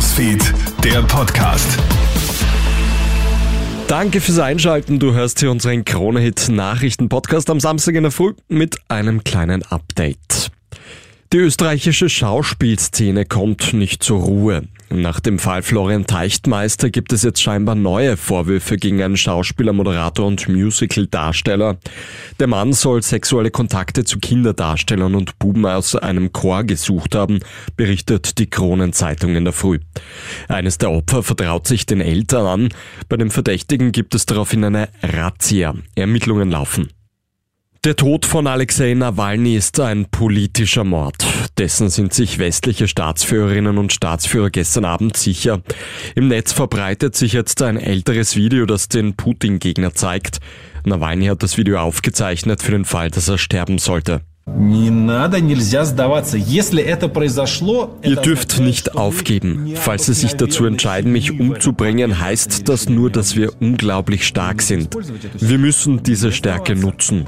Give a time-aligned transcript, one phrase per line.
[0.00, 1.78] Newsfeed, der Podcast.
[3.86, 4.98] Danke fürs Einschalten.
[4.98, 10.52] Du hörst hier unseren Krone-Hit Nachrichten-Podcast am Samstag in der Früh mit einem kleinen Update.
[11.32, 14.64] Die österreichische Schauspielszene kommt nicht zur Ruhe.
[14.92, 20.26] Nach dem Fall Florian Teichtmeister gibt es jetzt scheinbar neue Vorwürfe gegen einen Schauspieler, Moderator
[20.26, 21.78] und Musical-Darsteller.
[22.40, 27.38] Der Mann soll sexuelle Kontakte zu Kinderdarstellern und Buben aus einem Chor gesucht haben,
[27.76, 29.78] berichtet die Kronenzeitung in der Früh.
[30.48, 32.68] Eines der Opfer vertraut sich den Eltern an.
[33.08, 35.76] Bei dem Verdächtigen gibt es daraufhin eine Razzia.
[35.94, 36.88] Ermittlungen laufen.
[37.82, 41.24] Der Tod von Alexei Nawalny ist ein politischer Mord.
[41.56, 45.62] Dessen sind sich westliche Staatsführerinnen und Staatsführer gestern Abend sicher.
[46.14, 50.40] Im Netz verbreitet sich jetzt ein älteres Video, das den Putin-Gegner zeigt.
[50.84, 54.20] Nawalny hat das Video aufgezeichnet für den Fall, dass er sterben sollte.
[58.02, 59.72] Ihr dürft nicht aufgeben.
[59.74, 64.96] Falls Sie sich dazu entscheiden, mich umzubringen, heißt das nur, dass wir unglaublich stark sind.
[65.38, 67.24] Wir müssen diese Stärke nutzen.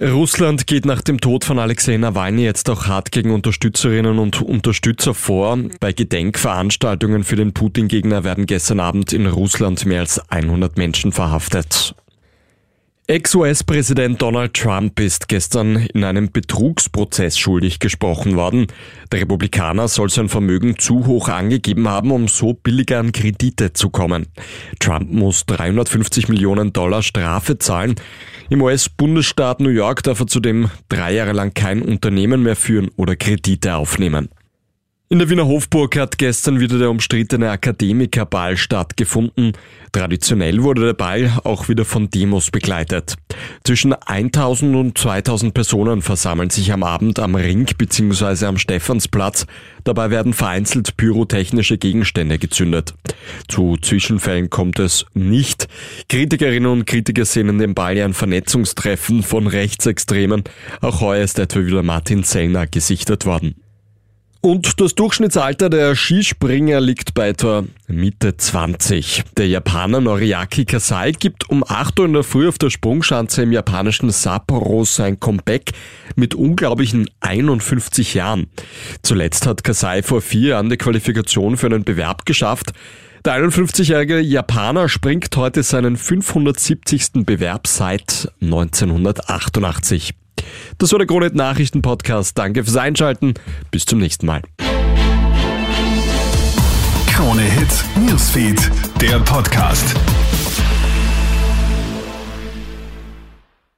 [0.00, 5.14] Russland geht nach dem Tod von Alexei Nawalny jetzt auch hart gegen Unterstützerinnen und Unterstützer
[5.14, 5.56] vor.
[5.78, 11.94] Bei Gedenkveranstaltungen für den Putin-Gegner werden gestern Abend in Russland mehr als 100 Menschen verhaftet.
[13.06, 18.66] Ex-US-Präsident Donald Trump ist gestern in einem Betrugsprozess schuldig gesprochen worden.
[19.12, 23.90] Der Republikaner soll sein Vermögen zu hoch angegeben haben, um so billiger an Kredite zu
[23.90, 24.28] kommen.
[24.80, 27.96] Trump muss 350 Millionen Dollar Strafe zahlen.
[28.48, 33.16] Im US-Bundesstaat New York darf er zudem drei Jahre lang kein Unternehmen mehr führen oder
[33.16, 34.30] Kredite aufnehmen.
[35.14, 39.52] In der Wiener Hofburg hat gestern wieder der umstrittene Akademikerball stattgefunden.
[39.92, 43.14] Traditionell wurde der Ball auch wieder von Demos begleitet.
[43.62, 48.46] Zwischen 1000 und 2000 Personen versammeln sich am Abend am Ring bzw.
[48.46, 49.46] am Stephansplatz.
[49.84, 52.94] Dabei werden vereinzelt pyrotechnische Gegenstände gezündet.
[53.46, 55.68] Zu Zwischenfällen kommt es nicht.
[56.08, 60.42] Kritikerinnen und Kritiker sehen in dem Ball ein Vernetzungstreffen von Rechtsextremen.
[60.80, 63.54] Auch heuer ist etwa wieder Martin Zellner gesichtet worden.
[64.44, 69.22] Und das Durchschnittsalter der Skispringer liegt bei etwa Mitte 20.
[69.38, 73.52] Der Japaner Noriaki Kasai gibt um 8 Uhr in der Früh auf der Sprungschanze im
[73.52, 75.72] japanischen Sapporo sein Comeback
[76.14, 78.48] mit unglaublichen 51 Jahren.
[79.00, 82.74] Zuletzt hat Kasai vor vier Jahren die Qualifikation für einen Bewerb geschafft.
[83.24, 87.24] Der 51-jährige Japaner springt heute seinen 570.
[87.24, 90.12] Bewerb seit 1988.
[90.78, 92.36] Das war der Kronet Nachrichten Podcast.
[92.36, 93.34] Danke fürs Einschalten.
[93.70, 94.42] Bis zum nächsten Mal.
[97.06, 98.70] Krone Hits, Newsfeed,
[99.00, 99.94] der Podcast.